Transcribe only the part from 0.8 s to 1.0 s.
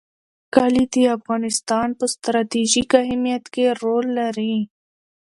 د